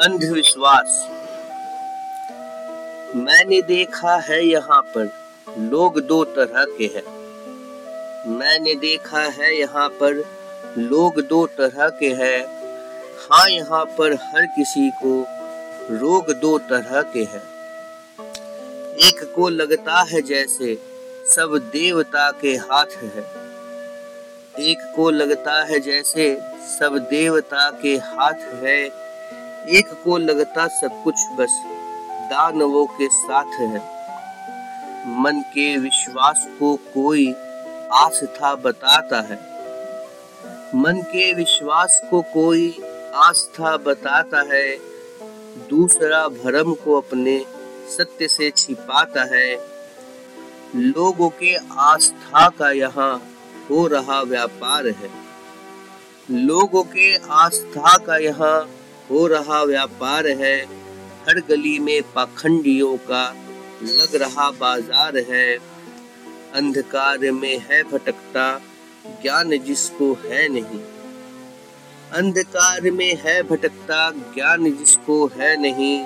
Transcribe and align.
अंधविश्वास। 0.00 1.06
मैंने 3.16 3.62
देखा 3.62 4.16
है 4.16 4.46
यहाँ 4.46 4.80
पर 4.82 5.10
लोग 5.58 6.00
दो 6.00 6.24
तरह 6.24 6.64
के 6.78 6.84
हैं। 6.84 7.04
मैंने 8.38 8.74
देखा 8.74 9.20
है 9.20 9.54
यहाँ 9.60 9.88
पर 9.88 10.24
लोग 10.78 11.20
दो 11.20 11.46
तरह 11.46 11.88
के 11.88 12.06
हैं। 12.06 12.44
हाँ 13.30 13.48
यहाँ 13.50 13.84
पर 13.84 14.14
हर 14.14 14.46
किसी 14.46 14.90
को 15.04 15.26
रोग 15.90 16.32
दो 16.32 16.58
तरह 16.58 17.02
के 17.02 17.22
हैं। 17.22 17.42
एक 19.08 19.32
को 19.36 19.48
लगता 19.48 20.02
है 20.02 20.22
जैसे 20.22 20.78
सब 21.34 21.58
देवता 21.72 22.30
के 22.30 22.52
हाथ 22.56 22.86
है। 23.02 23.24
एक 24.60 24.92
को 24.96 25.10
लगता 25.10 25.64
है 25.64 25.80
जैसे 25.80 26.38
सब 26.78 26.98
देवता 27.10 27.70
के 27.70 27.96
हाथ 27.96 28.46
है। 28.62 29.05
एक 29.68 29.86
को 30.04 30.18
लगता 30.18 30.66
सब 30.66 31.02
कुछ 31.04 31.14
बस, 31.14 31.62
दानवों 32.30 32.86
के 32.86 33.08
साथ 33.08 33.44
है। 33.44 33.74
मन 35.20 35.40
के 35.40 35.76
विश्वास 35.76 36.48
को 36.60 36.76
कोई 36.76 37.32
आस्था 37.92 38.54
बताता 38.54 39.20
है। 39.20 39.38
मन 40.74 41.02
के 41.02 41.34
विश्वास 41.34 42.02
को 42.10 42.22
कोई 42.22 42.82
आस्था 43.14 43.76
बताता 43.76 44.54
है। 44.54 44.76
दूसरा 45.70 46.28
भरम 46.28 46.74
को 46.74 47.00
अपने 47.00 47.44
सत्य 47.88 48.28
से 48.28 48.50
छिपाता 48.50 49.36
है। 49.36 49.56
लोगों 50.76 51.28
के 51.28 51.56
आस्था 51.78 52.48
का 52.48 52.70
यहाँ 52.70 53.22
हो 53.70 53.86
रहा 53.86 54.22
व्यापार 54.22 54.86
है। 54.86 55.10
लोगों 56.30 56.82
के 56.82 57.16
आस्था 57.16 57.98
का 57.98 58.16
यहाँ 58.16 58.70
हो 59.10 59.26
रहा 59.26 59.62
व्यापार 59.62 60.26
है, 60.26 60.64
हर 61.28 61.42
गली 61.48 61.78
में 61.78 62.02
पाखंडियों 62.02 62.96
का 62.96 63.34
लग 63.82 64.14
रहा 64.14 64.50
बाज़ार 64.50 65.16
है। 65.16 65.56
अंधकार 66.54 67.18
में 67.18 67.58
है 67.58 67.82
भटकता, 67.82 68.60
ज्ञान 69.22 69.58
जिसको 69.58 70.12
है 70.14 70.48
नहीं। 70.48 70.80
अंधकार 72.12 72.90
में 72.90 73.16
है 73.16 73.42
भटकता, 73.42 74.10
ज्ञान 74.10 74.76
जिसको 74.76 75.26
है 75.26 75.60
नहीं। 75.60 76.04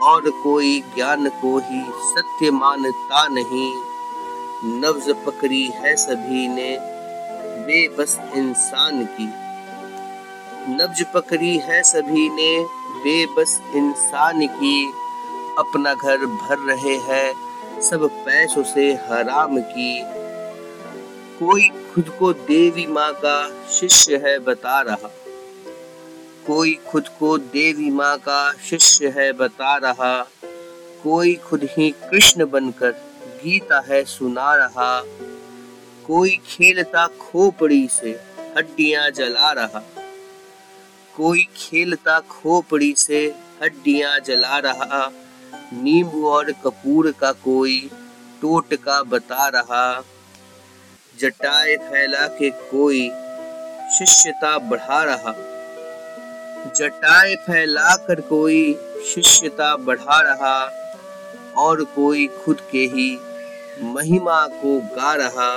और 0.00 0.30
कोई 0.30 0.80
ज्ञान 0.80 1.28
को 1.28 1.58
ही 1.58 1.82
सत्य 1.88 2.50
मानता 2.50 3.28
नहीं। 3.28 3.72
नब्ज 4.80 5.26
पकड़ी 5.26 5.64
है 5.66 5.96
सभी 5.96 6.48
ने, 6.48 6.76
बेबस 7.66 8.18
इंसान 8.34 9.04
की। 9.04 9.49
नब्ज 10.68 11.04
पकड़ी 11.14 11.58
है 11.58 11.82
सभी 11.82 12.28
ने 12.28 12.64
बेबस 12.98 13.60
इंसान 13.74 14.46
की 14.46 14.86
अपना 15.58 15.94
घर 15.94 16.16
भर 16.16 16.58
रहे 16.58 16.96
हैं, 16.96 17.34
सब 17.80 18.08
पैसों 18.10 18.62
से 18.62 18.92
हराम 18.94 19.60
की। 19.60 20.00
कोई 21.38 21.68
खुद 21.68 22.08
को 22.18 22.32
देवी 22.32 22.86
माँ 22.86 23.12
का 23.12 23.66
शिष्य 23.70 24.16
है 24.16 24.38
बता 24.38 24.80
रहा। 24.80 25.10
कोई 26.46 26.78
खुद 26.88 27.08
को 27.08 27.38
देवी 27.38 27.90
माँ 27.90 28.18
का 28.18 28.52
शिष्य 28.52 29.08
है 29.08 29.32
बता 29.32 29.76
रहा। 29.76 30.22
कोई 31.02 31.34
खुद 31.34 31.64
ही 31.64 31.90
कृष्ण 31.90 32.50
बनकर 32.50 32.90
गीता 33.44 33.84
है 33.88 34.04
सुना 34.04 34.54
रहा। 34.54 35.00
कोई 36.06 36.40
खेलता 36.46 37.06
खोपड़ी 37.06 37.88
से 37.88 38.20
हड्डियाँ 38.56 39.10
जला 39.10 39.52
रहा। 39.52 39.82
कोई 41.16 41.48
खेलता 41.56 42.20
खोपड़ी 42.20 42.94
से 42.96 43.34
हड्डियाँ 43.62 44.18
जला 44.18 44.58
रहा, 44.58 45.10
नींबू 45.72 46.26
और 46.28 46.52
कपूर 46.52 47.10
का 47.10 47.32
कोई 47.32 47.90
टोटका 48.40 49.02
बता 49.02 49.48
रहा। 49.48 50.04
जटाए 51.18 51.76
फैला 51.76 52.26
के 52.26 52.50
कोई 52.50 53.08
शिष्यता 53.98 54.58
बढ़ा 54.58 55.02
रहा। 55.04 55.34
जटाए 56.76 57.34
फैला 57.34 57.96
कर 57.96 58.20
कोई 58.20 58.74
शिष्यता 59.14 59.76
बढ़ा 59.76 60.20
रहा 60.20 60.58
और 61.56 61.84
कोई 61.84 62.26
खुद 62.26 62.60
के 62.72 62.86
ही 62.86 63.18
महिमा 63.82 64.46
को 64.46 64.78
गा 64.96 65.14
रहा। 65.14 65.50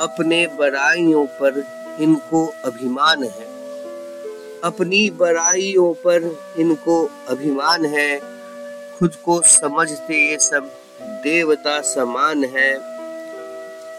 अपने 0.00 0.46
बड़ाइयों 0.46 1.26
पर 1.26 1.64
इनको 2.00 2.46
अभिमान 2.64 3.22
है। 3.24 3.57
अपनी 4.64 5.10
बड़ाइयों 5.10 5.94
पर 5.94 6.38
इनको 6.58 7.10
अभिमान 7.28 7.84
है। 7.84 8.20
खुद 8.98 9.14
को 9.14 9.42
समझते 9.42 10.30
ये 10.30 10.38
सब 10.38 10.70
देवता 11.00 11.80
समान 11.80 12.44
है। 12.44 12.72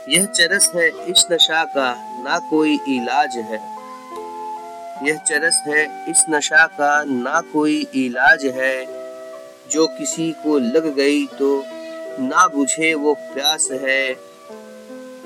यह 0.09 0.25
चरस 0.25 0.72
है 0.75 0.88
इस 0.88 1.25
नशा 1.31 1.64
का, 1.64 1.94
ना 2.24 2.40
कोई 2.40 2.80
इलाज 2.88 3.38
है। 3.38 3.59
यह 5.08 5.18
चरस 5.18 5.62
है 5.68 6.12
इस 6.12 6.25
नशा 6.30 6.66
का, 6.68 7.03
ना 7.03 7.42
कोई 7.42 7.88
इलाज 7.96 8.46
है। 8.46 8.86
जो 9.72 9.88
किसी 9.88 10.31
को 10.31 10.58
लग 10.59 10.96
गई 10.96 11.25
तो 11.25 11.64
ना 12.19 12.48
बुझे 12.48 12.94
वो 12.94 13.14
प्यास 13.14 13.68
है। 13.72 14.14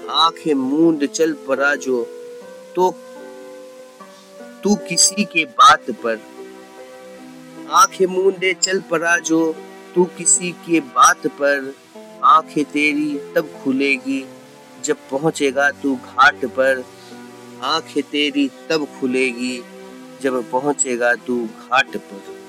आँखें 0.09 0.53
मूंद 0.53 1.05
चल 1.05 1.33
पड़ा 1.33 1.75
जो 1.75 2.07
तो 2.75 2.89
तू 4.63 4.75
किसी 4.75 5.23
के 5.23 5.45
बात 5.45 5.91
पर। 5.91 6.19
आँखें 7.69 8.05
मूंदे 8.05 8.53
चल 8.53 8.79
पड़ा 8.81 9.17
जो 9.17 9.55
तू 9.95 10.05
किसी 10.05 10.51
के 10.51 10.79
बात 10.79 11.27
पर। 11.27 11.75
आँखें 12.23 12.65
तेरी 12.65 13.33
तब 13.35 13.61
खुलेगी 13.63 14.25
जब 14.83 14.97
पहुंचेगा 15.11 15.71
तू 15.71 15.95
घाट 15.95 16.45
पर। 16.45 16.83
आँखें 17.63 18.03
तेरी 18.03 18.51
तब 18.69 18.87
खुलेगी 18.99 19.63
जब 20.21 20.51
पहुंचेगा 20.51 21.13
तू 21.15 21.45
घाट 21.45 21.97
पर। 21.97 22.42